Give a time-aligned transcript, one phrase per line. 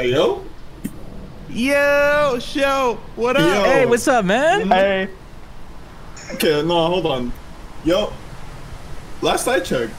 [0.00, 0.42] Hey yo.
[1.50, 2.98] Yo, show.
[3.16, 3.42] What up?
[3.42, 3.64] Yo.
[3.64, 4.60] Hey, what's up, man?
[4.60, 4.72] Mm-hmm.
[4.72, 5.08] Hey,
[6.36, 7.30] Okay, no, hold on.
[7.84, 8.10] Yo.
[9.20, 9.92] Last I checked.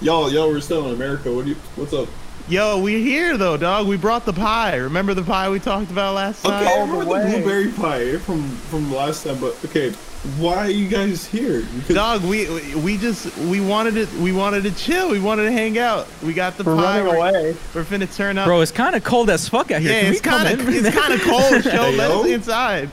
[0.00, 1.32] Yo, yo, we're still in America.
[1.34, 1.56] What do you?
[1.74, 2.08] What's up?
[2.46, 3.88] Yo, we're here though, dog.
[3.88, 4.76] We brought the pie.
[4.76, 6.68] Remember the pie we talked about last Okay, time?
[6.68, 9.92] I all the remember the blueberry pie from from last time, but okay,
[10.38, 11.62] why are you guys here?
[11.76, 15.10] Because Dog, we we just we wanted to we wanted to chill.
[15.10, 16.06] We wanted to hang out.
[16.22, 17.00] We got the we're pie.
[17.00, 17.56] running away.
[17.74, 18.46] we're finna turn up.
[18.46, 19.90] Bro, it's kind of cold as fuck out here.
[19.92, 21.62] yeah, Can it's come kind of it's kind of cold.
[21.64, 22.90] Show, Hey, let us inside.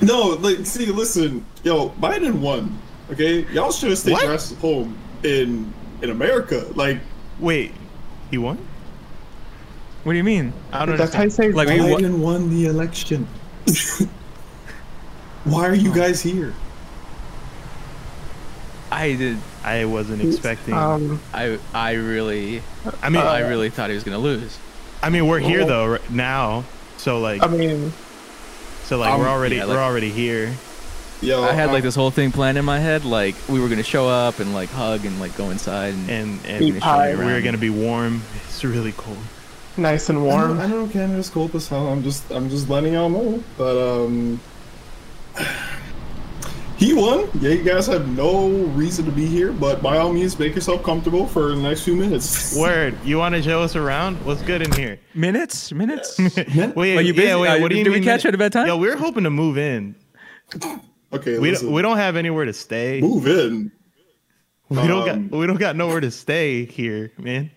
[0.00, 2.78] no, like, see, listen, yo, Biden won.
[3.10, 4.22] Okay, y'all should have stayed What?
[4.24, 6.66] your ass home in in America.
[6.74, 7.00] Like,
[7.40, 7.72] Wait,
[8.30, 8.56] he won?
[10.04, 10.52] What do you mean?
[10.72, 11.52] I don't That's how you understand.
[11.52, 11.56] say.
[11.56, 13.26] Like, we- Biden won the election.
[15.50, 16.54] why are you guys here?
[18.90, 19.38] I did.
[19.64, 20.74] I wasn't expecting.
[20.74, 22.62] um, I I really
[23.02, 24.58] I mean, I really thought he was gonna lose.
[25.02, 26.64] I mean, we're here though right now.
[26.96, 27.92] So like, I mean,
[28.84, 30.54] so like, um, we're already yeah, like- we're already here.
[31.20, 33.04] Yo, I had like um, this whole thing planned in my head.
[33.04, 35.92] Like we were gonna show up and like hug and like go inside.
[35.94, 37.10] And, and and Eat we pie.
[37.10, 38.22] are gonna be warm.
[38.46, 39.18] It's really cold.
[39.76, 40.36] nice and warm.
[40.36, 40.60] I know, warm.
[40.60, 41.88] I know Canada's cold as hell.
[41.88, 43.42] I'm just, I'm just letting y'all know.
[43.56, 44.40] But um,
[46.76, 47.28] he won.
[47.40, 49.52] Yeah, you guys have no reason to be here.
[49.52, 52.56] But by all means, make yourself comfortable for the next few minutes.
[52.58, 54.16] Word, you want to show us around?
[54.24, 54.98] What's good in here?
[55.14, 56.18] minutes, minutes.
[56.54, 57.26] Man, Wait, Are you busy?
[57.28, 58.66] yeah, wait, Uh, what do you did we catch that- you at a bad time?
[58.68, 59.94] Yo, we're hoping to move in.
[61.12, 63.00] Okay, We listen, don't, we don't have anywhere to stay.
[63.00, 63.72] move in.
[64.68, 67.50] We don't um, got we don't got nowhere to stay here, man.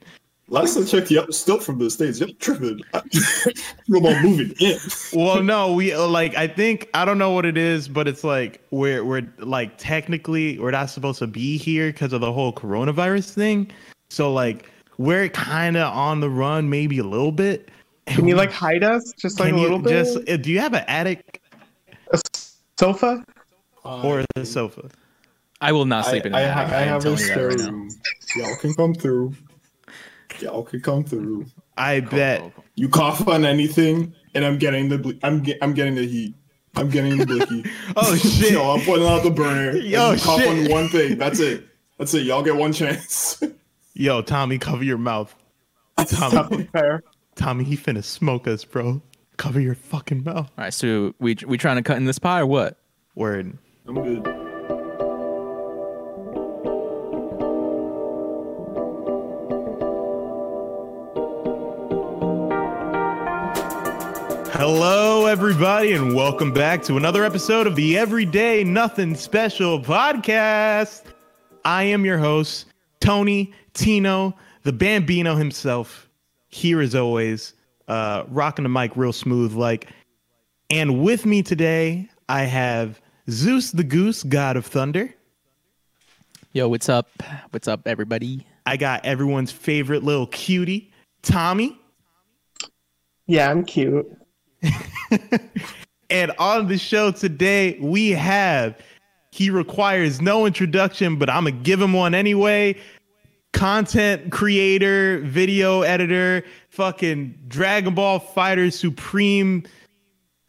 [0.51, 2.19] Last time I checked, yep, still from the states.
[2.19, 2.81] Yep, tripping.
[3.85, 4.77] You're about moving in.
[5.13, 8.25] Well, no, we uh, like I think I don't know what it is, but it's
[8.25, 12.51] like we're we're like technically we're not supposed to be here because of the whole
[12.51, 13.71] coronavirus thing.
[14.09, 17.69] So like we're kind of on the run, maybe a little bit.
[18.07, 19.91] Can you like hide us just like a little bit?
[19.91, 21.41] just uh, do you have an attic
[22.11, 22.19] a
[22.77, 23.23] sofa?
[23.85, 24.89] or a sofa?
[25.61, 26.35] I will not I, sleep in.
[26.35, 27.89] I, an ha- I have a telling you spare room.
[28.35, 29.33] Y'all can come through.
[30.41, 31.45] Y'all can come through.
[31.77, 32.41] I bet.
[32.41, 32.63] Cool, cool.
[32.75, 36.35] You cough on anything, and I'm getting the ble- I'm ge- I'm getting the heat.
[36.75, 37.65] I'm getting the blicky.
[37.95, 38.53] Oh shit!
[38.53, 39.71] Yo, I'm putting out the burner.
[39.77, 40.47] Yo, Yo, cough shit.
[40.67, 41.17] on one thing.
[41.17, 41.65] That's it.
[41.97, 42.23] That's it.
[42.23, 43.41] Y'all get one chance.
[43.93, 45.35] Yo, Tommy, cover your mouth.
[45.97, 47.03] Tommy, Something fair.
[47.35, 49.01] Tommy, he finna smoke us, bro.
[49.37, 50.49] Cover your fucking mouth.
[50.57, 52.77] All right, so we we trying to cut in this pie or what?
[53.15, 53.57] Word.
[53.87, 54.40] I'm good.
[64.63, 71.01] Hello, everybody, and welcome back to another episode of the Everyday Nothing Special podcast.
[71.65, 72.67] I am your host,
[72.99, 76.07] Tony Tino, the Bambino himself,
[76.49, 77.55] here as always,
[77.87, 79.89] uh, rocking the mic real smooth like.
[80.69, 83.01] And with me today, I have
[83.31, 85.11] Zeus the Goose, God of Thunder.
[86.53, 87.09] Yo, what's up?
[87.49, 88.45] What's up, everybody?
[88.67, 91.79] I got everyone's favorite little cutie, Tommy.
[93.25, 94.05] Yeah, I'm cute.
[96.11, 98.77] And on the show today, we have
[99.31, 102.75] he requires no introduction, but I'm gonna give him one anyway.
[103.53, 109.63] Content creator, video editor, fucking Dragon Ball Fighter Supreme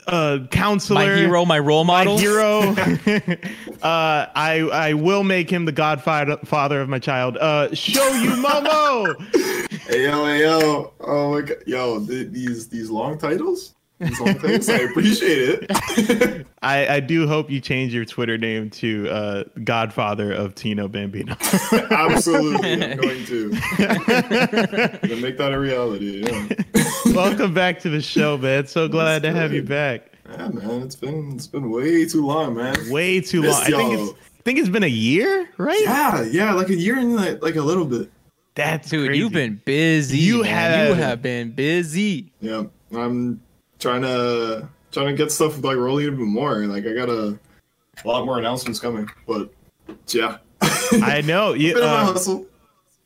[0.09, 0.99] uh counselor.
[0.99, 2.19] My hero, my role my model.
[2.19, 2.61] hero.
[3.83, 7.37] uh, I I will make him the godfather father of my child.
[7.37, 9.15] Uh, show you Momo.
[9.87, 10.93] Hey yo, hey yo.
[10.99, 13.77] Oh my god, yo, th- these these long titles.
[14.03, 14.29] These long.
[14.45, 16.47] I appreciate it.
[16.63, 21.37] I I do hope you change your Twitter name to uh, Godfather of Tino Bambino.
[21.91, 23.51] Absolutely, I'm going to.
[23.51, 26.25] to make that a reality.
[26.25, 27.13] Yeah.
[27.15, 28.67] Welcome back to the show, man.
[28.67, 30.13] So glad to have you back.
[30.31, 32.75] yeah, man, it's been it's been way too long, man.
[32.91, 33.51] Way too long.
[33.51, 34.11] Missed I think y'all.
[34.11, 35.81] it's I think it's been a year, right?
[35.83, 38.11] Yeah, yeah, like a year and like, like a little bit.
[38.55, 39.19] That's Dude, crazy.
[39.21, 40.19] you've been busy.
[40.19, 40.89] You man.
[40.89, 40.97] You have.
[40.99, 42.33] have been busy.
[42.41, 42.65] Yeah,
[42.95, 43.41] I'm
[43.83, 46.67] trying to trying to get stuff like rolling even more.
[46.67, 47.39] Like I got a,
[48.05, 49.53] a lot more announcements coming, but
[50.09, 50.39] yeah.
[50.63, 51.53] I know.
[51.63, 52.47] You, Bit of a uh, hustle.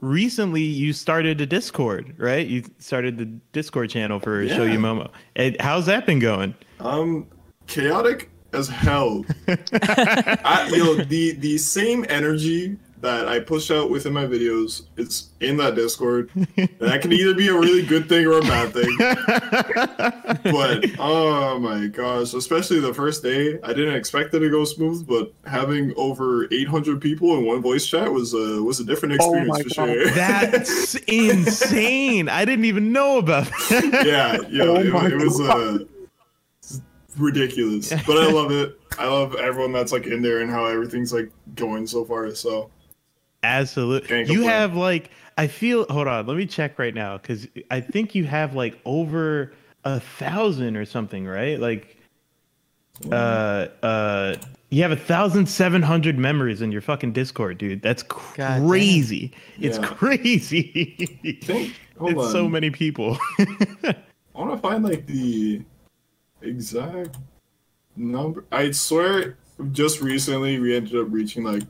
[0.00, 2.46] recently, you started a Discord, right?
[2.46, 5.10] You started the Discord channel for Show You Momo.
[5.34, 6.54] And how's that been going?
[6.80, 7.26] Um,
[7.66, 9.24] chaotic as hell.
[9.48, 15.30] I, you know, the the same energy that I push out within my videos, it's
[15.40, 16.30] in that Discord.
[16.34, 18.96] And that can either be a really good thing or a bad thing.
[20.52, 25.06] but oh my gosh, especially the first day, I didn't expect it to go smooth.
[25.06, 29.34] But having over 800 people in one voice chat was a was a different Oh
[29.34, 29.94] experience my for God.
[29.94, 30.10] sure.
[30.10, 32.28] That's insane.
[32.28, 34.02] I didn't even know about that.
[34.06, 35.78] yeah, yeah, Oh it, it was uh,
[37.18, 37.92] ridiculous.
[38.06, 38.78] But I love it.
[38.98, 42.34] I love everyone that's like in there and how everything's like going so far.
[42.34, 42.70] So
[43.46, 44.08] Absolutely.
[44.08, 47.80] Can't You have like I feel hold on, let me check right now cuz I
[47.80, 49.52] think you have like over
[49.84, 51.58] a thousand or something, right?
[51.60, 51.96] Like
[53.12, 54.36] uh uh
[54.70, 57.82] you have a thousand seven hundred members in your fucking Discord, dude.
[57.82, 59.32] That's crazy.
[59.60, 59.86] It's Yeah.
[59.86, 61.38] crazy.
[61.44, 62.32] think hold it's on.
[62.32, 63.16] so many people.
[63.38, 63.94] I
[64.34, 65.62] want to find like the
[66.42, 67.16] exact
[67.96, 68.44] number.
[68.52, 69.36] I swear,
[69.72, 71.62] just recently we ended up reaching like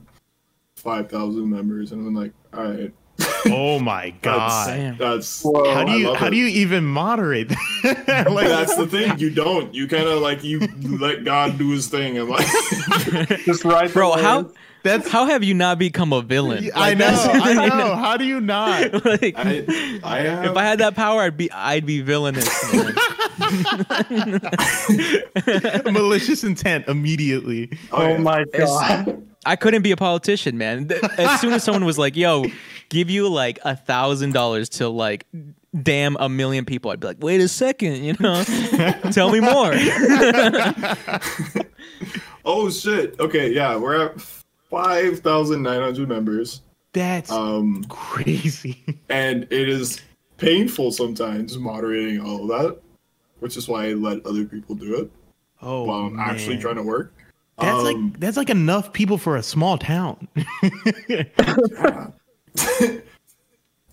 [0.77, 2.93] five thousand members, and I'm like, all right,
[3.47, 4.67] oh my god.
[4.67, 4.97] Damn.
[4.97, 5.73] that's Whoa.
[5.73, 6.29] How do you how it.
[6.31, 7.57] do you even moderate that?
[8.07, 9.17] Like, like that's the thing.
[9.19, 9.73] You don't.
[9.73, 12.17] You kind of like you let God do His thing.
[12.17, 12.45] I'm like,
[13.45, 14.51] Just ride the Bro, how
[14.83, 16.69] that's how have you not become a villain?
[16.75, 17.95] I know, I know.
[17.95, 18.93] How do you not?
[19.05, 20.45] like, I, I have.
[20.45, 22.47] if I had that power, I'd be I'd be villainous.
[25.85, 27.77] Malicious intent immediately.
[27.91, 28.17] Oh, yeah.
[28.17, 29.23] my It's- god.
[29.47, 30.89] I couldn't be a politician, man.
[31.17, 32.45] As soon as someone was like, "Yo,
[32.89, 35.25] give you like a thousand dollars to like
[35.81, 38.43] damn a million people," I'd be like, "Wait a second, you know,
[39.11, 39.73] tell me more."
[42.49, 43.19] Oh shit.
[43.19, 44.21] Okay, yeah, we're at
[44.69, 46.61] five thousand nine hundred members.
[46.93, 48.83] That's Um, crazy.
[49.09, 50.01] and it is
[50.37, 52.79] painful sometimes moderating all of that,
[53.39, 55.11] which is why I let other people do it
[55.61, 57.13] Oh, while I'm actually trying to work.
[57.59, 60.27] That's Um, like that's like enough people for a small town.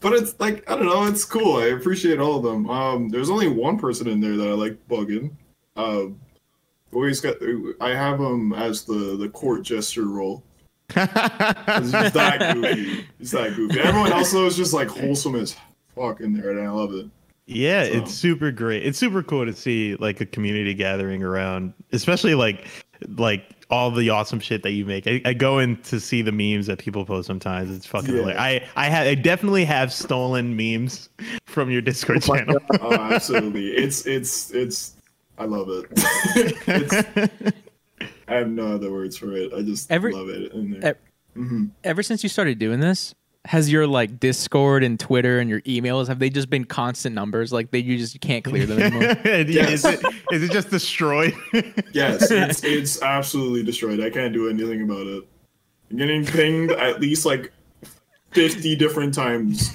[0.01, 1.57] but it's like I don't know, it's cool.
[1.57, 2.69] I appreciate all of them.
[2.69, 5.31] Um, there's only one person in there that I like bugging.
[5.77, 6.21] Um,
[6.93, 7.37] always got
[7.81, 10.43] I have him as the the court gesture role.
[10.91, 11.13] It's
[12.13, 13.07] that goofy.
[13.19, 13.81] It's that goofy.
[13.81, 15.57] Everyone else though is just like wholesome as
[15.95, 17.07] fuck in there, and I love it.
[17.47, 18.85] yeah, So- it's super great.
[18.85, 22.67] It's super cool to see like a community gathering around, especially like
[23.17, 25.07] like all the awesome shit that you make.
[25.07, 27.75] I, I go in to see the memes that people post sometimes.
[27.75, 28.21] It's fucking Yeah.
[28.35, 28.41] hilarious.
[28.41, 31.09] I I have I definitely have stolen memes
[31.47, 32.61] from your Discord Oh my channel.
[32.81, 33.69] Oh, absolutely.
[33.71, 34.93] It's it's it's.
[35.39, 35.87] I love it.
[36.69, 36.95] it's,
[38.29, 39.53] I have no other words for it.
[39.53, 40.85] I just Every- love it in there.
[40.91, 40.97] ev-
[41.37, 41.71] Mhm.
[41.83, 43.13] Ever since you started doing this,
[43.47, 47.53] has your like Discord and Twitter and your emails have they just been constant numbers?
[47.53, 49.03] Like they you just you can't clear them anymore.
[49.25, 50.01] is it
[50.33, 51.35] is it just destroyed?
[51.93, 54.01] Yes, it's it's absolutely destroyed.
[54.01, 55.23] I can't do anything about it.
[55.91, 57.53] I'm getting pinged at least like
[58.33, 59.73] fifty different times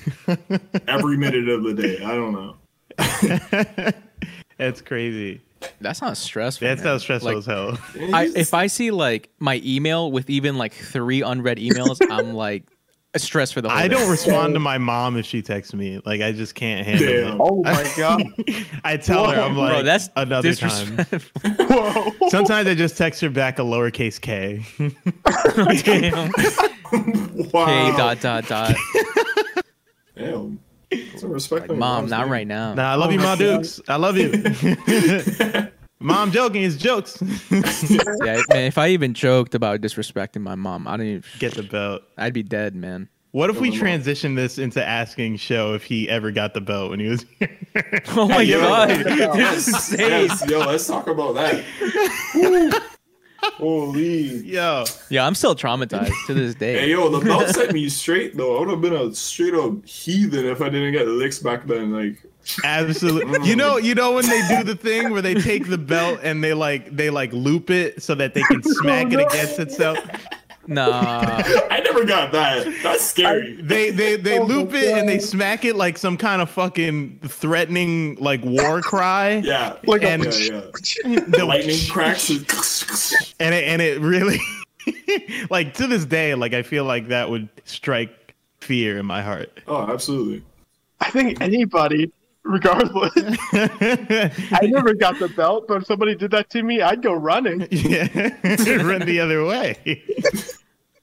[0.88, 2.04] every minute of the day.
[2.04, 2.56] I don't know.
[4.58, 5.42] That's crazy.
[5.80, 6.68] That's not stressful.
[6.68, 6.86] That's man.
[6.86, 7.78] sounds stressful Like, as hell.
[8.14, 12.64] I, if I see like my email with even like three unread emails, I'm like
[13.18, 13.96] stressed for the whole I day.
[13.96, 16.00] don't respond to my mom if she texts me.
[16.06, 17.38] Like I just can't handle it.
[17.40, 18.24] Oh my god.
[18.84, 20.98] I tell her I'm like Bro, that's another time.
[21.60, 22.14] Whoa.
[22.30, 24.64] Sometimes I just text her back a lowercase k.
[25.84, 26.30] Damn.
[27.52, 27.66] wow.
[27.66, 28.76] K dot dot dot.
[30.16, 30.60] Damn.
[31.18, 31.70] Some respect.
[31.70, 32.32] Like, mom, not name.
[32.32, 32.74] right now.
[32.74, 33.80] Nah, I love Oh you, my Ma Dukes.
[33.88, 34.32] I love you.
[36.02, 37.22] Mom joking is jokes.
[37.52, 38.66] Yeah, man.
[38.66, 41.24] If I even joked about disrespecting my mom, I don't even.
[41.40, 42.04] Get the belt.
[42.18, 43.10] I'd be dead, man.
[43.32, 47.00] What if we transition this into asking Show if he ever got the belt when
[47.00, 47.58] he was here?
[48.10, 48.60] Oh my yo.
[48.62, 50.10] god, Yes, this is insane.
[50.10, 51.64] yes, yo, let's talk about that.
[53.54, 54.38] Holy.
[54.46, 56.74] Yo, Yeah, I'm still traumatized to this day.
[56.74, 56.92] Hey day.
[56.92, 58.58] yo, the belt set me straight though.
[58.58, 61.92] I would have been a straight up heathen if I didn't get licks back then.
[61.92, 62.24] Like,
[62.64, 63.48] absolutely.
[63.48, 66.44] You know, you know when they do the thing where they take the belt and
[66.44, 69.98] they like they like loop it so that they can smack it against itself.
[70.68, 71.42] Nah,
[71.72, 72.68] I never got that.
[72.84, 73.60] That's scary.
[73.60, 77.22] They they they Oh loop it and they smack it like some kind of fucking
[77.24, 79.38] threatening like war cry.
[79.38, 80.62] yeah, Like And- a, yeah,
[81.06, 81.20] yeah.
[81.28, 82.30] The- Lightning cracks.
[83.40, 84.40] and it, and it really
[85.50, 89.50] like to this day like I feel like that would strike fear in my heart.
[89.68, 90.44] oh, absolutely.
[91.02, 92.12] I think anybody,
[92.44, 93.12] regardless.
[93.54, 97.68] I never got the belt, but if somebody did that to me, I'd go running.
[97.72, 98.08] yeah,
[98.84, 100.04] run the other way.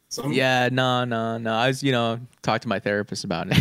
[0.09, 1.53] Some, yeah, no, no, no.
[1.53, 3.59] I was, you know, talk to my therapist about it.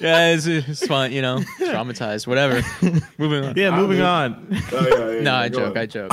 [0.00, 2.62] yeah, it's, it's fun, you know, traumatized, whatever.
[3.18, 3.56] Moving on.
[3.56, 4.06] Yeah, moving dude.
[4.06, 4.62] on.
[4.72, 5.70] Oh, yeah, yeah, No, I joke.
[5.76, 5.78] on.
[5.78, 6.12] I joke.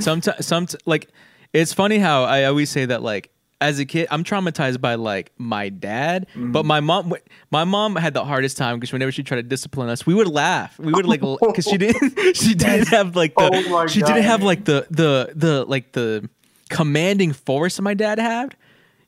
[0.00, 1.08] Sometimes, some like
[1.52, 5.32] It's funny how I always say that like as a kid, I'm traumatized by like
[5.38, 7.14] my dad, but my mom,
[7.50, 10.28] my mom had the hardest time because whenever she tried to discipline us, we would
[10.28, 10.78] laugh.
[10.78, 14.08] We would like because she didn't, she didn't have like the, Oh she God.
[14.08, 16.28] didn't have like the the the like the
[16.68, 18.56] commanding force that my dad had.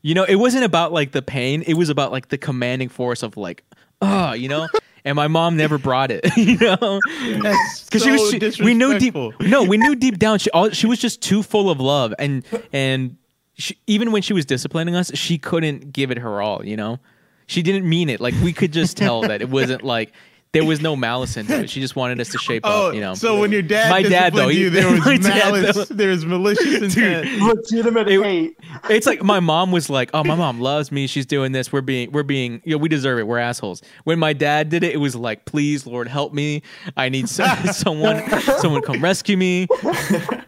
[0.03, 3.23] You know, it wasn't about like the pain; it was about like the commanding force
[3.23, 3.65] of like,
[4.01, 4.69] oh, you know.
[5.05, 8.99] And my mom never brought it, you know because so she was she, we knew
[8.99, 12.13] deep no we knew deep down she all, she was just too full of love
[12.19, 13.17] and and
[13.57, 16.99] she, even when she was disciplining us she couldn't give it her all you know
[17.47, 20.13] she didn't mean it like we could just tell that it wasn't like
[20.53, 23.01] there was no malice into it she just wanted us to shape Oh, up you
[23.01, 25.95] know so when your dad, My dad, though, you, there was my dad, malice, though.
[25.95, 27.43] there was malicious intent.
[27.43, 28.57] Legitimate It- hate.
[28.89, 31.09] it's like my mom was like, "Oh, my mom loves me.
[31.09, 31.71] She's doing this.
[31.73, 33.27] We're being, we're being, you know, we deserve it.
[33.27, 36.63] We're assholes." When my dad did it, it was like, "Please, Lord, help me.
[36.97, 38.27] I need so- someone,
[38.61, 39.67] someone come rescue me."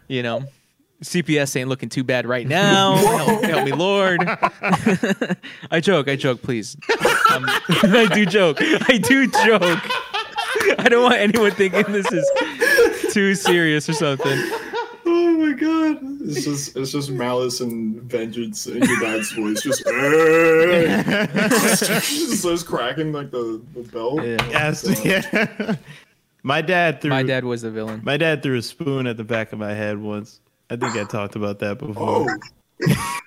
[0.07, 0.43] You know,
[1.03, 2.95] CPS ain't looking too bad right now.
[2.95, 4.19] Help, help me, Lord.
[5.71, 6.07] I joke.
[6.07, 6.41] I joke.
[6.41, 6.75] Please,
[7.31, 7.45] um,
[7.83, 8.57] I do joke.
[8.61, 9.79] I do joke.
[10.79, 14.37] I don't want anyone thinking this is too serious or something.
[15.11, 15.99] Oh my god!
[16.29, 19.61] It's just it's just malice and vengeance in your dad's voice.
[19.63, 19.83] Just,
[21.79, 24.23] just starts cracking like the, the bell.
[24.23, 25.75] Yes, yeah.
[26.43, 28.01] My dad threw My dad was the villain.
[28.03, 30.39] my dad threw a spoon at the back of my head once.
[30.69, 32.39] I think I talked about that before.
[32.87, 33.19] Oh.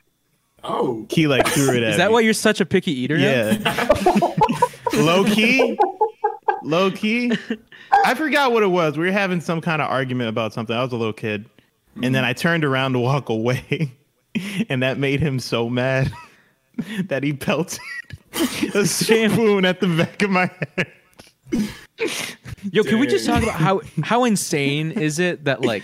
[0.65, 1.07] Oh.
[1.11, 2.15] He like threw it at Is that me.
[2.15, 3.17] why you're such a picky eater?
[3.17, 3.59] Yeah.
[4.95, 5.77] Low key.
[6.63, 7.33] Low key.
[8.05, 8.97] I forgot what it was.
[8.97, 10.75] We were having some kind of argument about something.
[10.75, 11.47] I was a little kid.
[12.03, 13.93] And then I turned around to walk away.
[14.71, 16.11] And that made him so mad
[17.05, 17.79] that he pelted
[18.75, 20.91] a spoon at the back of my head.
[22.71, 25.83] Yo, can we just talk about how how insane is it that like,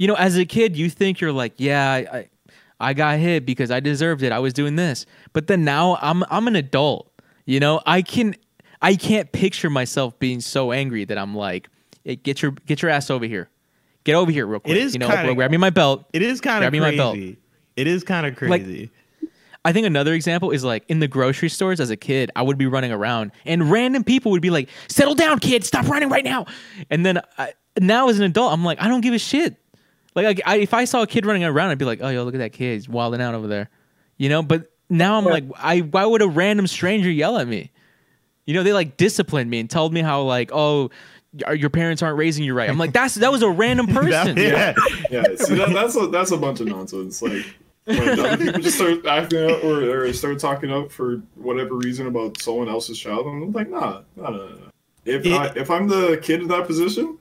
[0.00, 2.28] you know, as a kid you think you're like, yeah, I,
[2.80, 4.32] I got hit because I deserved it.
[4.32, 5.04] I was doing this.
[5.34, 7.12] But then now I'm I'm an adult.
[7.44, 8.34] You know, I can
[8.80, 11.68] I can't picture myself being so angry that I'm like,
[12.02, 13.50] hey, get your get your ass over here.
[14.04, 14.78] Get over here real quick.
[14.78, 16.06] is you know, kinda- grab me my belt.
[16.14, 17.16] It is kind of me my belt.
[17.16, 17.36] crazy.
[17.76, 18.50] It is kind of crazy.
[18.50, 18.90] Like- crazy.
[19.62, 22.56] I think another example is like in the grocery stores as a kid, I would
[22.56, 25.62] be running around and random people would be like, "Settle down, kid!
[25.64, 26.46] Stop running right now!"
[26.88, 29.60] And then I, now as an adult, I'm like, I don't give a shit.
[30.14, 32.24] Like, I, I, if I saw a kid running around, I'd be like, "Oh, yo,
[32.24, 32.74] look at that kid!
[32.74, 33.68] He's wilding out over there,"
[34.16, 34.42] you know.
[34.42, 37.70] But now I'm like, I why would a random stranger yell at me?
[38.46, 40.90] You know, they like disciplined me and told me how like, oh,
[41.32, 42.68] your your parents aren't raising you right.
[42.68, 44.36] I'm like, that's that was a random person.
[44.36, 44.74] yeah.
[45.10, 47.22] Yeah, see that, that's a that's a bunch of nonsense.
[47.22, 47.44] Like
[47.84, 52.40] when people just start acting up or, or start talking up for whatever reason about
[52.40, 54.54] someone else's child, I'm like, nah, nah, nah, nah.
[55.04, 57.18] If It- I, if I'm the kid in that position,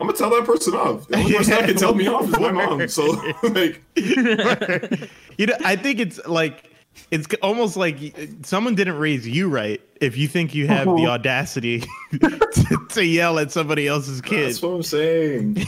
[0.00, 1.06] I'm gonna tell that person off.
[1.08, 2.80] The only person that can tell me off is my mom.
[2.88, 3.04] So
[3.42, 6.70] like, you know, I think it's like
[7.10, 7.98] it's almost like
[8.42, 11.10] someone didn't raise you right if you think you have the uh-huh.
[11.10, 14.48] audacity to, to yell at somebody else's kid.
[14.48, 15.58] that's what I'm saying.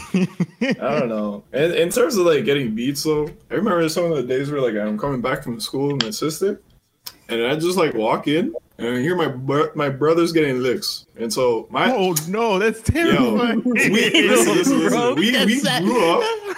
[0.62, 1.44] I don't know.
[1.52, 4.60] And in terms of like getting beats, though, I remember some of the days where
[4.60, 6.60] like I'm coming back from school with my sister,
[7.32, 11.06] and I just like walk in and I hear my bro- my brother's getting licks,
[11.16, 13.62] and so my Oh no, that's Yo, terrifying.
[13.64, 13.72] we,
[14.28, 14.88] listen, listen, listen.
[14.90, 16.56] Bro, we, we grew up.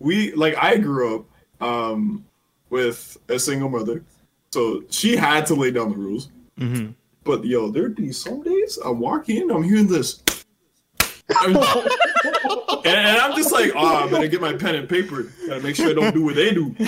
[0.00, 1.24] We like I grew up
[1.66, 2.24] um,
[2.70, 4.02] with a single mother,
[4.50, 6.28] so she had to lay down the rules.
[6.58, 6.94] Mhm.
[7.24, 10.22] But yo, there'd be some days I'm walking in, I'm hearing this,
[12.48, 15.24] and, and I'm just like, oh, I better get my pen and paper.
[15.46, 16.74] Gotta make sure I don't do what they do.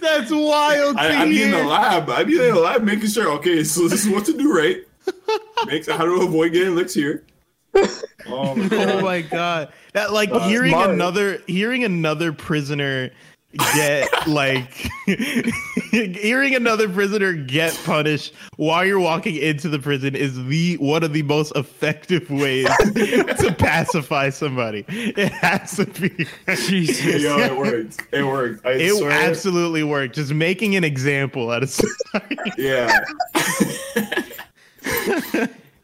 [0.00, 0.96] That's wild.
[0.96, 2.08] to I, I'd be in the lab.
[2.10, 3.30] I'd be in the lab making sure.
[3.32, 4.78] Okay, so this is what to do, right?
[5.66, 7.24] Make how to avoid getting licks here.
[8.26, 9.02] Oh my Oh god.
[9.04, 9.72] my god!
[9.92, 10.90] That like Uh, hearing smart.
[10.90, 13.10] another hearing another prisoner
[13.74, 14.70] get like
[15.06, 21.14] hearing another prisoner get punished while you're walking into the prison is the one of
[21.14, 24.84] the most effective ways to pacify somebody.
[24.88, 26.26] It has to be.
[26.56, 27.22] Jesus.
[27.22, 28.02] Yo, it worked.
[28.12, 28.66] It worked.
[28.66, 29.10] I It swear.
[29.10, 30.14] absolutely worked.
[30.14, 32.36] Just making an example out of society.
[32.58, 33.00] Yeah.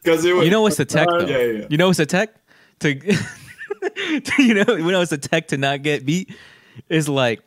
[0.03, 0.45] Because it was.
[0.45, 1.25] You know what's the tech Uh, though?
[1.27, 1.67] yeah, yeah, yeah.
[1.69, 2.29] You know what's the tech
[2.79, 6.33] to, to you know you know what's the tech to not get beat
[6.89, 7.41] is like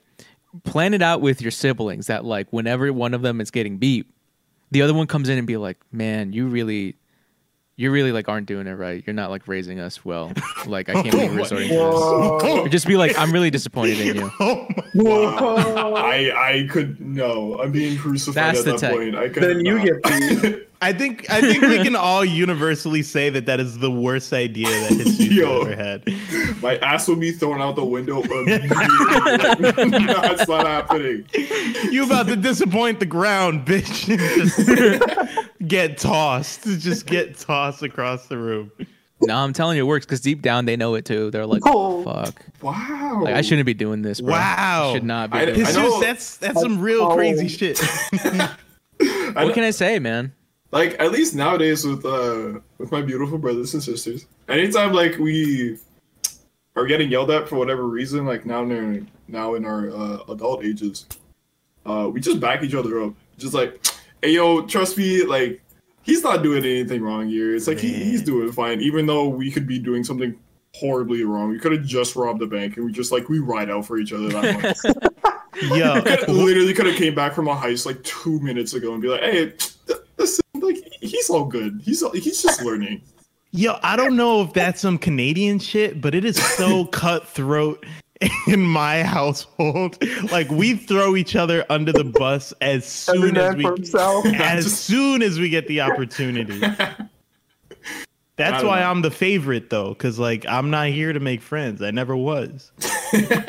[0.64, 4.06] plan it out with your siblings that like whenever one of them is getting beat,
[4.70, 6.96] the other one comes in and be like, man, you really.
[7.80, 9.04] You really like aren't doing it right.
[9.06, 10.32] You're not like raising us well.
[10.66, 11.80] Like I can't believe you're resorting to this.
[11.84, 12.62] Whoa.
[12.62, 14.32] Or just be like, I'm really disappointed in you.
[14.40, 15.94] Oh my Whoa.
[15.94, 17.56] I I could no.
[17.60, 18.92] I'm being crucified That's at the that tech.
[18.94, 19.14] point.
[19.14, 19.44] I could.
[19.44, 20.66] Then you get beat.
[20.80, 24.68] I think I think we can all universally say that that is the worst idea
[24.68, 25.62] that history's Yo.
[25.62, 26.62] ever had.
[26.62, 28.22] My ass will be thrown out the window.
[28.22, 28.68] immediately.
[29.98, 31.26] no, it's not happening.
[31.90, 34.06] You about to disappoint the ground, bitch.
[35.36, 36.62] Just get tossed.
[36.64, 38.70] Just get tossed across the room.
[39.20, 41.32] No, I'm telling you, it works because deep down they know it too.
[41.32, 42.04] They're like, Oh.
[42.04, 43.22] "Fuck, Wow.
[43.24, 44.30] like, I shouldn't be doing this." Bro.
[44.34, 44.90] Wow.
[44.90, 45.38] I should not be.
[45.38, 45.74] I- doing I this.
[45.76, 47.14] Know- that's that's some real Oh.
[47.16, 47.80] crazy shit.
[49.00, 50.32] What can I say, man?
[50.70, 55.78] Like at least nowadays with uh with my beautiful brothers and sisters anytime like we
[56.76, 60.18] are getting yelled at for whatever reason like now in our, now in our uh,
[60.28, 61.06] adult ages
[61.86, 63.14] uh we just back each other up.
[63.38, 63.84] Just like
[64.22, 65.60] hey yo trust me like
[66.02, 67.54] he's not doing anything wrong here.
[67.54, 70.38] It's like he, he's doing fine even though we could be doing something
[70.74, 71.50] horribly wrong.
[71.50, 73.98] We could have just robbed a bank and we just like we ride out for
[73.98, 75.22] each other that much.
[75.62, 75.94] Yo,
[76.32, 79.22] literally could have came back from a heist like two minutes ago and be like,
[79.22, 79.77] "Hey, th- this like
[81.00, 81.80] he's all good.
[81.84, 83.02] He's he's just learning."
[83.50, 87.84] yo, I don't know if that's some Canadian shit, but it is so cutthroat
[88.46, 89.96] in my household.
[90.30, 93.64] Like we throw each other under the bus as soon as we
[94.34, 96.60] as Just- soon as we get the opportunity.
[98.36, 98.90] That's why know.
[98.90, 101.82] I'm the favorite though, because like I'm not here to make friends.
[101.82, 102.70] I never was.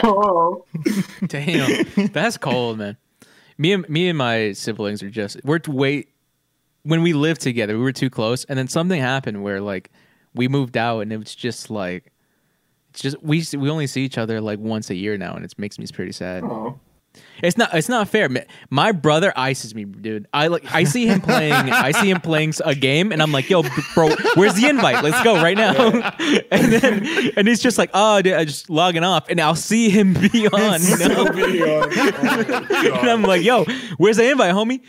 [0.03, 0.65] Oh,
[1.27, 2.97] Damn, that's cold, man.
[3.59, 6.05] Me and me and my siblings are just we're t- way
[6.89, 9.91] when we lived together, we were too close, and then something happened where like
[10.33, 12.11] we moved out, and it was just like
[12.91, 15.53] it's just we we only see each other like once a year now, and it
[15.57, 16.43] makes me pretty sad.
[16.43, 16.79] Oh,
[17.43, 18.29] It's not it's not fair.
[18.69, 20.27] My brother ices me, dude.
[20.33, 21.53] I like I see him playing
[21.87, 25.03] I see him playing a game and I'm like, "Yo, bro, where's the invite?
[25.03, 25.73] Let's go right now."
[26.51, 29.89] and then and he's just like, "Oh, dude, I just logging off." And I'll see
[29.89, 31.25] him be on, you know?
[31.25, 31.89] Still being on.
[31.91, 33.65] Oh, and I'm like, "Yo,
[33.97, 34.81] where's the invite, homie?"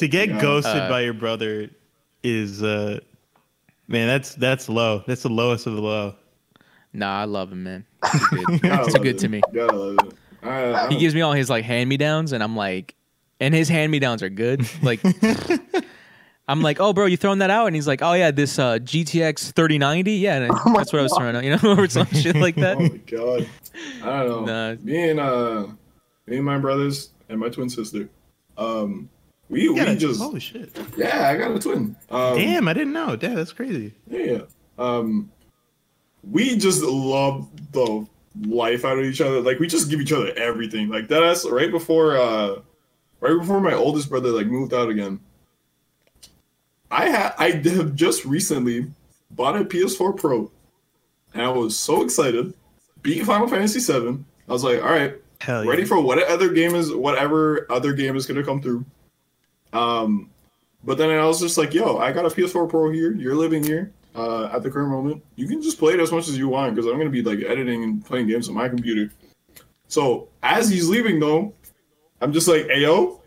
[0.00, 0.40] To get Yeah.
[0.40, 1.70] ghosted Uh, by your brother
[2.22, 3.00] is uh
[3.88, 5.02] man, that's that's low.
[5.06, 6.14] That's the lowest of the low.
[6.92, 7.84] Nah, I love him, man.
[8.12, 9.18] He's too good, Gotta too good it.
[9.18, 9.40] to me.
[9.54, 10.14] Gotta love it.
[10.42, 12.94] I, I He gives me all his like hand me downs, and I'm like,
[13.40, 14.66] and his hand me downs are good.
[14.82, 15.00] Like,
[16.48, 17.66] I'm like, oh, bro, you throwing that out?
[17.66, 21.02] And he's like, oh yeah, this uh, GTX 3090, yeah, and my that's what I
[21.02, 23.48] was throwing out, you know, or some shit like that Oh my god.
[24.02, 24.74] I don't know.
[24.74, 24.80] Nah.
[24.82, 25.66] Me and uh,
[26.26, 28.08] me and my brothers and my twin sister.
[28.58, 29.08] Um,
[29.50, 30.74] we You we just holy shit.
[30.96, 31.96] yeah, I got a twin.
[32.08, 33.16] Um, Damn, I didn't know.
[33.16, 33.92] Damn, that's crazy.
[34.08, 34.42] Yeah.
[34.78, 35.30] Um,
[36.22, 38.06] we just love the
[38.46, 39.40] life out of each other.
[39.42, 40.88] Like we just give each other everything.
[40.88, 41.20] Like that.
[41.20, 42.60] That's right before, uh,
[43.20, 45.20] right before my oldest brother like moved out again.
[46.90, 48.86] I had I have just recently
[49.30, 50.50] bought a PS4 Pro,
[51.34, 52.54] and I was so excited.
[53.02, 54.18] Beat Final Fantasy VII.
[54.48, 55.70] I was like, all right, Hell yeah.
[55.70, 58.84] ready for what other game is whatever other game is gonna come through.
[59.72, 60.30] Um,
[60.84, 63.12] but then I was just like, yo, I got a PS4 Pro here.
[63.12, 65.22] You're living here uh, at the current moment.
[65.36, 67.40] You can just play it as much as you want because I'm gonna be like
[67.40, 69.12] editing and playing games on my computer.
[69.88, 71.52] So as he's leaving though,
[72.20, 73.20] I'm just like, hey yo,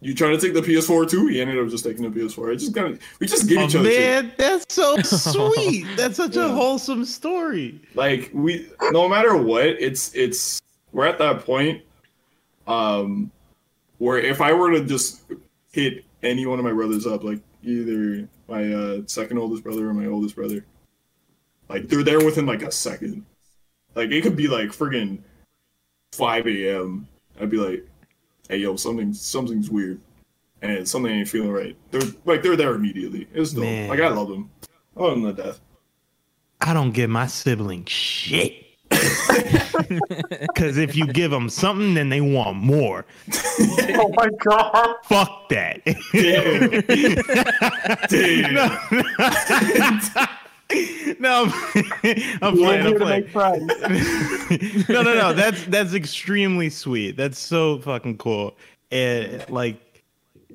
[0.00, 1.26] you trying to take the PS4 too?
[1.28, 2.52] He ended up just taking the PS4.
[2.52, 4.24] I just kind of we just give Oh, each other shit.
[4.24, 5.86] man, that's so sweet.
[5.96, 7.80] That's such a wholesome story.
[7.94, 10.60] like we no matter what it's it's
[10.92, 11.82] we're at that point
[12.66, 13.30] um
[13.98, 15.22] where if i were to just
[15.76, 19.94] hit any one of my brothers up like either my uh second oldest brother or
[19.94, 20.64] my oldest brother.
[21.68, 23.24] Like they're there within like a second.
[23.94, 25.18] Like it could be like friggin
[26.12, 27.06] 5 a.m
[27.40, 27.86] i'd be like
[28.48, 30.00] hey yo something something's weird.
[30.62, 31.76] And something ain't feeling right.
[31.90, 33.28] They're like they're there immediately.
[33.34, 33.64] It's dope.
[33.64, 33.88] Man.
[33.90, 34.50] like i love them
[34.96, 35.60] I love them the death.
[36.60, 38.65] I don't give my siblings shit.
[40.40, 43.06] Because if you give them something, then they want more.
[43.60, 44.96] oh my god.
[45.04, 45.84] Fuck that.
[46.12, 46.82] Damn.
[50.14, 50.28] Damn.
[51.20, 51.52] no, I'm,
[52.42, 52.86] I'm playing.
[52.86, 53.66] I'm to playing.
[54.88, 55.32] no, no, no.
[55.32, 57.16] That's that's extremely sweet.
[57.16, 58.56] That's so fucking cool.
[58.90, 60.02] And like,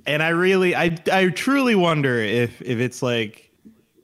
[0.06, 3.52] and I really, I, I truly wonder if if it's like,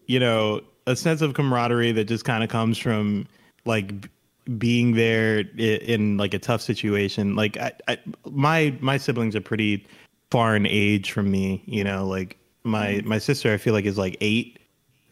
[0.05, 3.27] you know, a sense of camaraderie that just kind of comes from
[3.65, 4.09] like
[4.57, 7.35] being there in, in like a tough situation.
[7.35, 9.85] Like, I, I, my my siblings are pretty
[10.31, 11.63] far in age from me.
[11.65, 14.59] You know, like my my sister, I feel like is like eight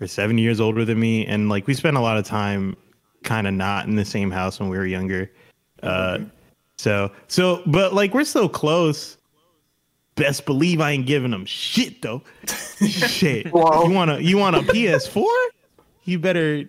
[0.02, 2.76] or seven years older than me, and like we spent a lot of time
[3.24, 5.32] kind of not in the same house when we were younger.
[5.84, 6.20] Uh,
[6.78, 9.18] so so, but like we're so close.
[10.16, 12.22] Best believe I ain't giving them shit though.
[12.88, 13.52] shit.
[13.54, 13.84] Wow.
[13.84, 15.26] You want to you want a PS4?
[16.06, 16.64] You better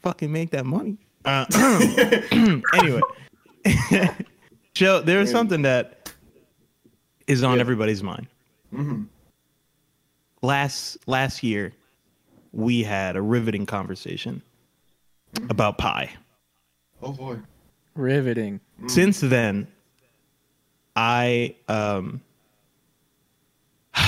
[0.00, 0.96] fucking make that money.
[1.24, 1.44] Uh,
[2.74, 3.00] anyway,
[4.74, 6.12] Joe, there's something that
[7.26, 7.60] is on Yeah.
[7.60, 8.26] everybody's mind.
[8.72, 9.06] Mhm.
[10.42, 11.72] last last year
[12.52, 14.42] we had a riveting conversation
[15.50, 16.10] about pie.
[17.02, 17.38] Oh boy.
[17.94, 18.60] Riveting.
[18.86, 19.66] Since then,
[20.96, 22.20] I um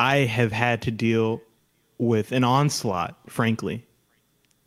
[0.00, 1.42] I have had to deal
[1.98, 3.84] with an onslaught, frankly,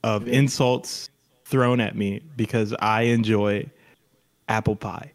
[0.04, 1.10] of insults
[1.46, 3.70] thrown at me because I enjoy
[4.48, 5.14] apple pie.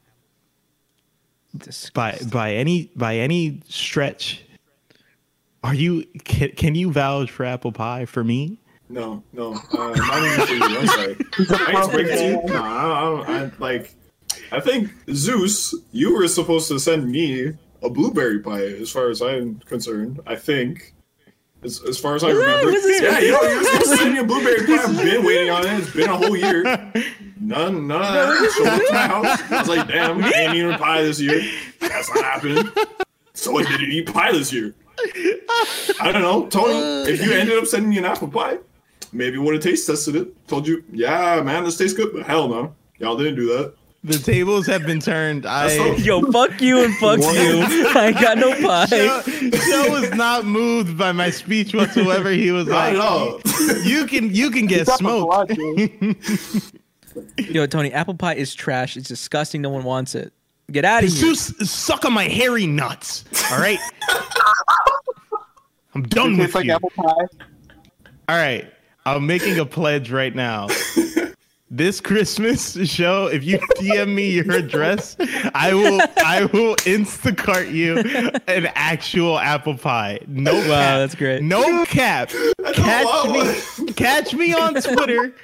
[1.94, 4.44] By by any by any stretch,
[5.64, 8.58] are you can, can you vouch for apple pie for me?
[8.90, 10.78] No, no, uh, not even for you.
[10.78, 11.16] I'm sorry.
[11.38, 12.42] I hate to break it to you.
[12.44, 13.94] No, I, I, I like.
[14.52, 19.20] I think Zeus, you were supposed to send me a blueberry pie, as far as
[19.20, 20.20] I'm concerned.
[20.26, 20.94] I think,
[21.62, 22.70] as, as far as I remember.
[22.70, 24.82] Yeah, you know, you're supposed to send me a blueberry pie.
[24.84, 25.80] I've been waiting on it.
[25.80, 26.62] It's been a whole year.
[27.40, 29.52] None, none of that up to my house.
[29.52, 31.40] I was like, damn, I ain't eating pie this year.
[31.80, 32.70] That's not happening.
[33.34, 34.74] Someone didn't eat pie this year.
[36.00, 37.10] I don't know, Tony.
[37.10, 38.58] If you ended up sending me an apple pie,
[39.12, 40.48] maybe would have taste tested it.
[40.48, 42.12] Told you, yeah, man, this tastes good.
[42.12, 43.74] But hell no, y'all didn't do that.
[44.08, 45.44] The tables have been turned.
[45.46, 47.34] I That's Yo, fuck you and fuck What?
[47.34, 47.62] you.
[47.88, 48.86] I got no pie.
[48.86, 52.30] Joe, Joe was not moved by my speech whatsoever.
[52.30, 56.72] He was like, at "You can, you can get That was a smoked."
[57.38, 58.96] Yo, Tony, apple pie is trash.
[58.96, 59.60] It's disgusting.
[59.60, 60.32] No one wants it.
[60.70, 61.34] Get out of here.
[61.34, 63.24] Suck on my hairy nuts.
[63.50, 63.78] All right,
[65.94, 66.72] I'm done It with tastes like you.
[66.72, 67.26] apple pie.
[68.28, 68.72] All right,
[69.06, 70.68] I'm making a pledge right now.
[71.70, 75.16] This Christmas show, if you DM me your address,
[75.54, 77.98] I will I will Instacart you
[78.48, 80.20] an actual apple pie.
[80.26, 80.98] No Wow, cap.
[80.98, 81.42] that's great.
[81.42, 82.30] No cap.
[82.72, 85.34] Catch me catch me on Twitter.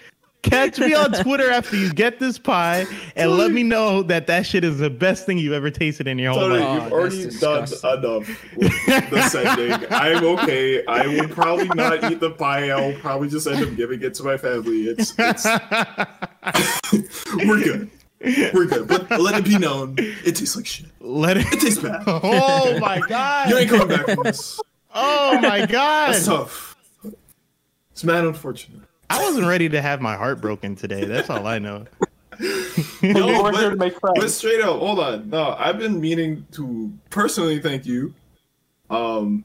[0.44, 4.44] Catch me on Twitter after you get this pie and let me know that that
[4.44, 6.62] shit is the best thing you've ever tasted in your whole life.
[6.62, 7.62] Oh, you've already done
[7.98, 9.86] enough with the sending.
[9.90, 10.84] I'm okay.
[10.86, 12.68] I will probably not eat the pie.
[12.70, 14.84] I'll probably just end up giving it to my family.
[14.84, 15.44] It's, it's
[17.46, 17.90] we're good.
[18.52, 18.86] We're good.
[18.86, 20.86] But let it be known, it tastes like shit.
[21.00, 22.02] Let it It tastes bad.
[22.06, 23.48] Oh my god.
[23.48, 24.60] You ain't coming back from this.
[24.94, 26.12] Oh my god.
[26.12, 26.76] That's tough.
[27.92, 28.82] It's mad unfortunate.
[29.10, 31.04] I wasn't ready to have my heart broken today.
[31.04, 31.86] That's all I know.
[33.00, 34.18] No, we're here to make friends.
[34.18, 35.30] But straight up, hold on.
[35.30, 38.12] No, I've been meaning to personally thank you,
[38.90, 39.44] um,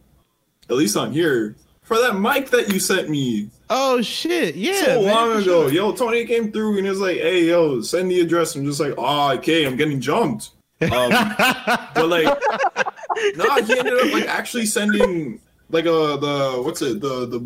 [0.72, 4.56] at least on here, for that mic that you sent me Oh shit!
[4.56, 5.70] Yeah, so man, long for ago.
[5.70, 5.72] sure.
[5.72, 8.80] Yo, Tony came through and he was like, "Hey, yo, send the address." I'm just
[8.80, 10.50] like, "Oh, okay, I'm getting jumped."
[10.82, 10.90] Um,
[11.94, 12.26] but like,
[13.36, 17.40] no, he ended up like actually sending like a the what's it the the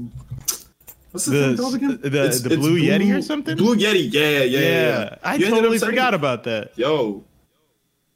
[1.14, 2.00] what's the, The- thing called again?
[2.02, 2.10] the-
[2.50, 3.56] the Blue Yeti or something?
[3.56, 4.60] Blue Yeti, yeah, yeah, yeah.
[4.60, 5.16] Yeah, yeah.
[5.24, 6.72] I You totally forgot about that.
[6.76, 7.24] yo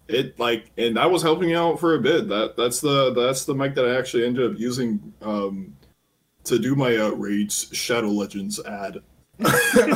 [0.09, 3.53] it like and i was helping out for a bit that that's the that's the
[3.53, 5.73] mic that i actually ended up using um
[6.45, 8.99] to do my uh, Raid Shadow Legends ad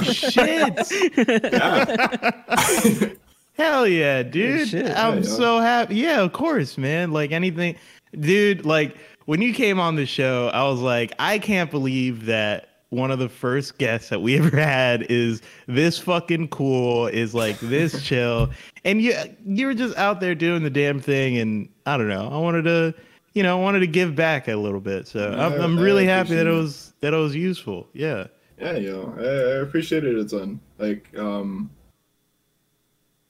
[0.04, 0.92] shit!
[1.54, 2.32] yeah
[3.54, 4.68] Hell yeah, dude!
[4.70, 4.86] shit.
[4.88, 5.36] I'm Yeah, yeah.
[5.38, 5.96] so happy.
[5.96, 7.12] Yeah, of course, man.
[7.12, 7.76] Like anything,
[8.20, 8.66] dude.
[8.66, 13.10] Like when you came on the show, I was like, I can't believe that one
[13.10, 18.04] of the first guests that we ever had is this fucking cool, is like this
[18.06, 18.52] chill,
[18.86, 22.30] and you you were just out there doing the damn thing, and I don't know.
[22.32, 22.94] I wanted to,
[23.34, 25.08] you know, I wanted to give back a little bit.
[25.08, 27.88] So I'm, I- I'm I really happy that it was that it was useful.
[27.94, 28.28] Yeah.
[28.60, 31.72] yeah yo I, I appreciate it a ton like um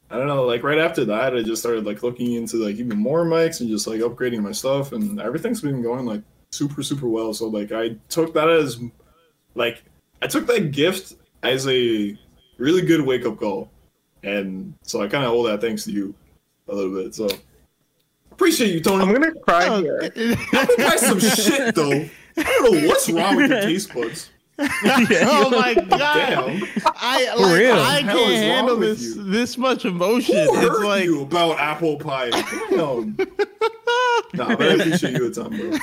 [0.09, 2.97] i don't know like right after that i just started like looking into like even
[2.97, 6.21] more mics and just like upgrading my stuff and everything's been going like
[6.51, 8.77] super super well so like i took that as
[9.55, 9.83] like
[10.21, 12.17] i took that gift as a
[12.57, 13.69] really good wake up call
[14.23, 16.13] and so i kind of owe that thanks to you
[16.67, 17.27] a little bit so
[18.31, 20.11] appreciate you tony I'm gonna cry Oh, here.
[20.77, 22.05] Buy some shit though
[22.37, 25.97] i don't know what's wrong with your taste buds oh my god!
[25.97, 27.73] damn I For like, real.
[27.79, 29.23] I can't is handle this you?
[29.23, 30.35] this much emotion.
[30.35, 32.29] Who It's hurt like you about apple pie?
[32.69, 33.17] Damn.
[34.33, 35.71] Nah, but I appreciate you a ton, bro.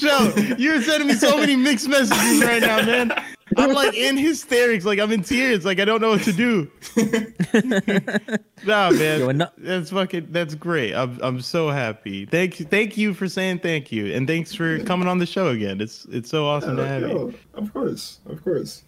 [0.00, 3.12] Joe, you're sending me so many mixed messages right now, man.
[3.56, 6.70] I'm like in hysterics, like I'm in tears, like I don't know what to do.
[8.66, 10.94] nah, man, that's fucking that's great.
[10.94, 12.26] I'm I'm so happy.
[12.26, 15.48] Thank you, thank you for saying thank you, and thanks for coming on the show
[15.48, 15.80] again.
[15.80, 17.34] It's it's so awesome to have you.
[17.54, 18.82] Of course, of course.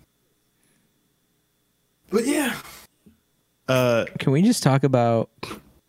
[2.10, 2.56] But yeah,
[3.68, 5.28] Uh, Can we just talk about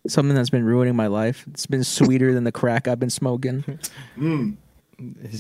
[0.08, 1.46] something that's been ruining my life?
[1.50, 3.64] It's been sweeter than the crack I've been smoking.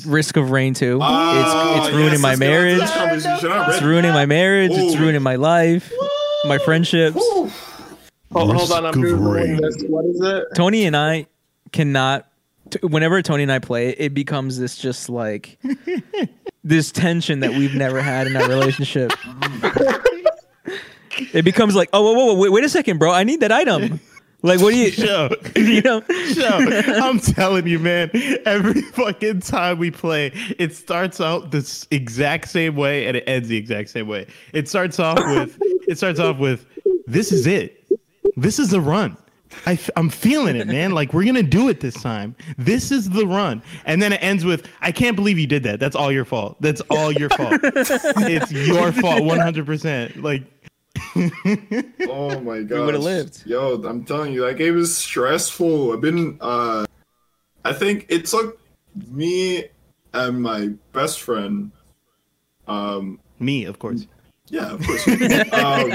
[0.05, 0.99] Risk of Rain 2.
[1.01, 2.79] Ah, it's it's ruining yes, my let's get onto marriage.
[2.79, 3.51] this conversation.
[3.51, 4.71] I'm It's ruining my marriage.
[4.73, 5.91] It's ruining my life,
[6.45, 7.15] my friendships.
[7.15, 7.49] Woo.
[8.33, 9.83] Hold, hold on, I'm Risk googling this.
[9.89, 10.45] What is it?
[10.55, 11.25] Tony and I
[11.71, 12.29] cannot
[12.69, 15.57] t- whenever Tony and I play, it becomes this just like
[16.63, 19.11] this tension that we've never had in our relationship.
[21.33, 23.51] it becomes like, oh, whoa, whoa, whoa, wait, wait a second, bro, I need that
[23.51, 23.99] item.
[24.47, 25.29] Like, what do you, Show.
[25.55, 26.01] you know?
[26.33, 26.47] Show.
[27.03, 28.09] I'm telling you, man.
[28.45, 33.23] Every fucking time we play, it starts out the s- exact same way and it
[33.27, 34.27] ends the exact same way.
[34.53, 35.57] It starts off with,
[35.87, 36.65] it starts off with,
[37.05, 37.85] "This is it.
[38.35, 39.17] This is the run."
[39.65, 40.91] I f- I'm feeling it, man.
[40.91, 42.35] Like we're gonna do it this time.
[42.57, 45.79] This is the run, and then it ends with, "I can't believe you did that.
[45.79, 46.57] That's all your fault.
[46.61, 47.59] That's all your fault.
[47.63, 50.43] it's your fault, 100." percent Like
[52.09, 52.79] Oh my god.
[52.79, 53.43] We would've lived.
[53.45, 55.93] Yo, I'm telling you, that game is stressful.
[55.93, 56.85] I've been uh
[57.65, 58.59] I think it took
[59.11, 59.65] me
[60.13, 61.71] and my best friend
[62.67, 64.07] um me, of course.
[64.47, 65.07] yeah, of course.
[65.07, 65.91] um,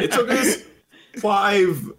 [0.00, 0.62] it took us
[1.18, 1.92] five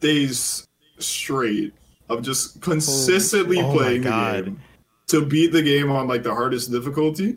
[0.00, 0.66] days
[0.98, 1.74] straight
[2.08, 4.44] of just consistently Oh playing the God.
[4.46, 4.60] game
[5.08, 7.36] to beat the game on like the hardest difficulty.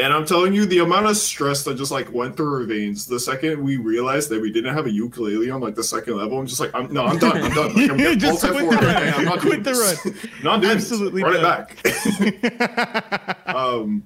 [0.00, 3.04] And I'm telling you, the amount of stress that just like went through our veins
[3.06, 6.38] the second we realized that we didn't have a ukulele on like the second level.
[6.38, 7.36] I'm just like, I'm no, I'm done.
[7.42, 7.74] I'm done.
[7.74, 9.06] Like, I'm getting Just full quit forward the run.
[9.06, 9.16] now.
[9.16, 10.04] I'm not Quit doing the this.
[10.06, 10.30] run.
[10.44, 11.42] not doing Absolutely this.
[11.42, 13.46] Run it back.
[13.54, 14.04] um,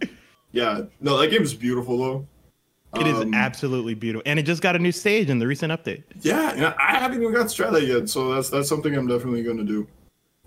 [0.52, 2.26] yeah, no, that game is beautiful though.
[3.00, 5.72] It is Um, absolutely beautiful, and it just got a new stage in the recent
[5.72, 6.02] update.
[6.20, 9.06] Yeah, and I haven't even got to try that yet, so that's that's something I'm
[9.06, 9.86] definitely going to do.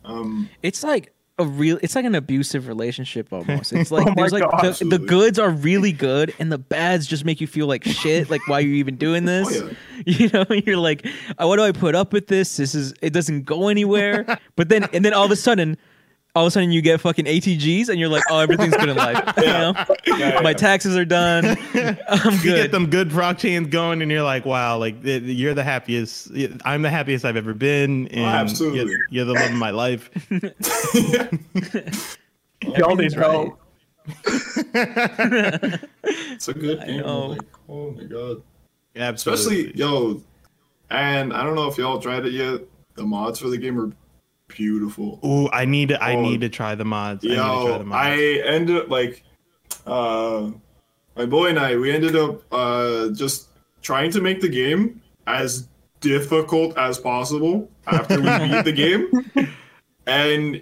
[0.03, 3.73] Um, It's like a real it's like an abusive relationship almost.
[3.73, 4.73] It's like Oh there's like God.
[4.75, 8.29] the, the goods are really good and the bads just make you feel like shit.
[8.29, 9.61] Like why are you even doing this?
[9.61, 9.69] Oh,
[10.05, 11.05] You know, you're like,
[11.37, 12.57] "Uh, why do I put up with this?
[12.57, 14.39] This is it doesn't go anywhere.
[14.55, 15.77] but then and then all of a sudden,
[16.35, 18.97] all of a sudden you get fucking ATGs and you're like, oh everything's good in
[18.97, 19.23] life.
[20.05, 21.45] You know, my taxes are done.
[21.73, 22.71] I'm You get good.
[22.71, 26.31] them good proc chains going, and you're like, wow, like you're the happiest.
[26.63, 28.07] I'm the happiest I've ever been.
[28.11, 28.91] Oh, and absolutely.
[28.91, 30.09] You're, you're the love of my life.
[32.77, 33.59] Y'all need help.
[36.03, 37.03] it's a good game.
[37.03, 38.41] Like, oh my god.
[38.95, 39.69] Absolutely.
[39.69, 40.21] Especially yo,
[40.89, 42.61] and I don't know if y'all tried it yet.
[42.95, 43.91] The mods for the game are
[44.55, 45.19] beautiful.
[45.25, 46.01] Ooh, I need to.
[46.03, 46.21] I Oh.
[46.21, 47.23] need to try the mods.
[47.25, 48.07] I need to try Yo, the mods.
[48.07, 49.23] I ended up like,
[49.85, 50.49] uh,
[51.15, 53.47] my boy and I, we ended up uh just
[53.81, 55.67] trying to make the game as
[56.01, 59.09] difficult as possible after we beat the game,
[60.07, 60.61] and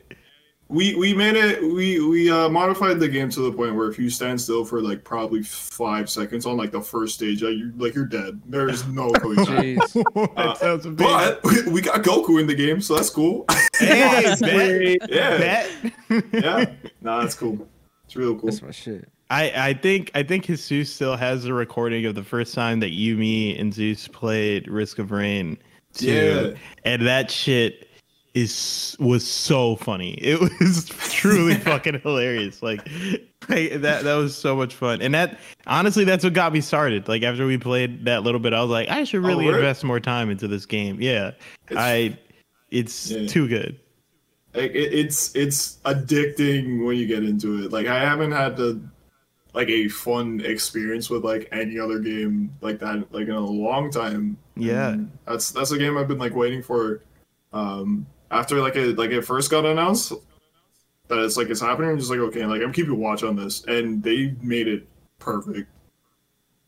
[0.69, 1.61] we we made it.
[1.61, 4.81] We we uh, modified the game to the point where if you stand still for
[4.81, 8.41] like probably five seconds on like the first stage, like, you like you're dead.
[8.45, 9.47] There's no going back.
[9.47, 9.93] Jeez.
[10.35, 10.97] that.
[10.97, 13.45] But we, we got Goku in the game, so that's cool.
[13.79, 15.93] hey, bet, yeah, bet.
[16.31, 16.65] yeah.
[17.01, 17.67] Nah, that's cool.
[18.05, 18.49] It's real cool.
[18.49, 19.09] That's my shit.
[19.29, 22.91] I, I think I think Jesus still has a recording of the first time that
[22.91, 25.57] you, me, and Zeus played Risk of Rain.
[25.93, 26.55] Too.
[26.55, 26.91] Yeah.
[26.91, 27.87] And that shit
[28.33, 30.13] is was so funny.
[30.15, 32.63] It was truly fucking hilarious.
[32.63, 32.81] Like
[33.49, 35.01] I, that that was so much fun.
[35.01, 37.07] And that honestly that's what got me started.
[37.07, 39.55] Like after we played that little bit, I was like, I should really word?
[39.55, 40.99] invest more time into this game.
[41.01, 41.31] Yeah.
[41.71, 42.17] I
[42.71, 43.27] it's Yeah.
[43.27, 43.79] too good.
[44.55, 47.71] Like it, it's it's addicting when you get into it.
[47.71, 48.81] Like I haven't had the
[49.53, 53.91] like a fun experience with like any other game like that like in a long
[53.91, 54.37] time.
[54.55, 54.89] Yeah.
[54.89, 57.03] And that's that's a game I've been like waiting for.
[57.51, 60.13] Um, after like it like it first got announced
[61.07, 61.91] that it's like it's happening.
[61.91, 64.87] I'm just like okay, like I'm keeping watch on this, and they made it
[65.19, 65.69] perfect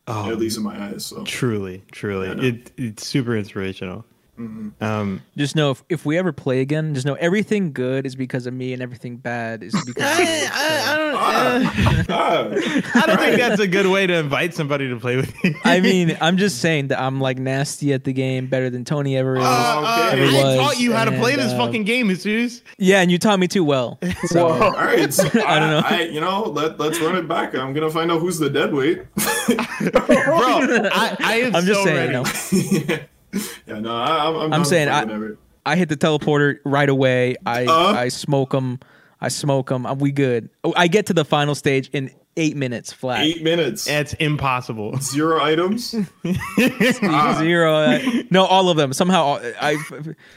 [0.08, 1.04] Oh, at um, least in my eyes.
[1.06, 2.28] So truly, truly.
[2.28, 2.50] Yeah.
[2.52, 4.04] It it's super inspirational.
[4.38, 4.72] Mhm.
[4.82, 8.46] Um Just know if, if we ever play again, just know everything good is because
[8.46, 10.26] of me and everything bad is because of you.
[10.26, 10.50] So-
[11.18, 12.50] Ah, ah.
[13.02, 15.54] I don't think that's a good way to invite somebody to play with you.
[15.64, 19.16] I mean, I'm just saying that I'm like nasty at the game, better than Tony
[19.16, 19.44] ever is.
[19.44, 19.86] Uh, Okay.
[19.86, 22.62] uh, Ever I was, taught you how to play this uh, fucking game, Jesus.
[22.78, 23.98] yeah, and you taught me too well.
[24.26, 24.60] So Whoa.
[24.66, 25.82] All right, so I don't know.
[25.84, 27.54] I, you know, let let's run it back.
[27.54, 29.02] I'm gonna find out who's the dead weight.
[29.14, 29.22] Bro,
[29.96, 32.12] I, I am I'm just so saying, ready.
[32.12, 32.24] no.
[32.94, 33.02] yeah,
[33.66, 34.36] no, I, I'm.
[34.36, 35.32] I'm, I'm saying I-
[35.64, 37.34] I hit the teleporter right away.
[37.44, 37.92] I Uh?
[37.96, 38.78] I smoke them.
[39.20, 39.86] I smoke them.
[39.98, 40.48] We good.
[40.62, 43.24] Oh, I get to the final stage in eight minutes flat.
[43.24, 44.96] Eight minutes, It's impossible.
[45.00, 45.94] zero items.
[47.02, 47.36] Ah.
[47.40, 47.74] Zero.
[47.74, 47.98] uh,
[48.30, 48.92] no, all of them.
[48.92, 49.76] Somehow I.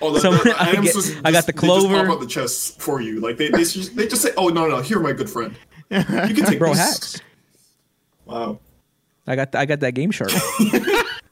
[0.01, 2.15] Oh, the, Some- the, the I get- just, I got the they just pop clover.
[2.15, 3.19] the chests for you.
[3.19, 5.53] Like they, they just they just say, "Oh no, no, here, my good friend,
[5.91, 7.21] you can take Bro this." hacks.
[8.25, 8.59] Wow,
[9.27, 10.31] I got I got that game sharp.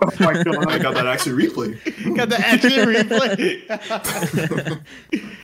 [0.02, 0.68] Oh my god.
[0.70, 2.16] I got that actually replay.
[2.16, 4.82] Got the action replay.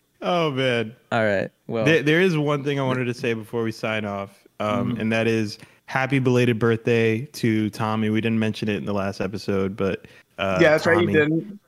[0.22, 0.96] oh man.
[1.12, 1.50] All right.
[1.68, 4.92] Well, There, there is one thing I wanted to say before we sign off, um,
[4.92, 5.02] Mm-hmm.
[5.02, 8.10] and that is happy belated birthday to Tommy.
[8.10, 10.06] We didn't mention it in the last episode, but
[10.38, 11.02] uh, yeah, that's right.
[11.02, 11.60] You didn't.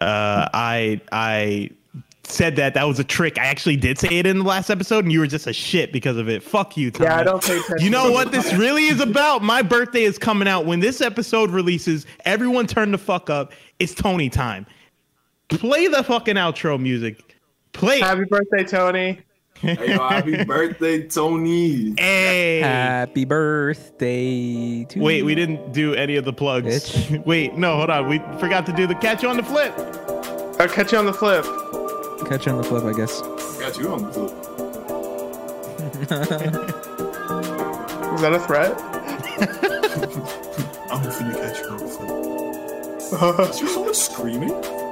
[0.00, 1.70] Uh, I I
[2.30, 3.38] said that that was a trick.
[3.38, 5.92] I actually did say it in the last episode, and you were just a shit
[5.92, 6.42] because of it.
[6.42, 7.06] Fuck you, Tommy.
[7.08, 7.84] Yeah, I don't pay attention.
[7.84, 9.42] You know what this really is about?
[9.42, 10.66] My birthday is coming out.
[10.66, 13.52] When this episode releases, everyone turn the fuck up.
[13.78, 14.66] It's Tony time.
[15.48, 17.36] Play the fucking outro music.
[17.72, 17.98] Play.
[17.98, 18.02] it.
[18.02, 19.20] Happy birthday, Tony.
[19.58, 21.94] Hey, yo, happy birthday, Tony.
[21.98, 22.60] Hey.
[22.60, 25.24] Happy birthday to Wait, you.
[25.24, 27.10] we didn't do any of the plugs.
[27.24, 28.08] Wait, no, hold on.
[28.08, 29.72] We forgot to do the catch you on the flip.
[30.60, 31.44] I'll catch you on the flip.
[32.24, 33.20] Catch you on the flip, I guess.
[33.58, 34.32] Got you on the flip.
[38.14, 38.72] Is that a threat?
[40.90, 42.10] I'm finna catch you on the flip.
[43.06, 43.10] Is
[43.60, 44.85] there someone screaming?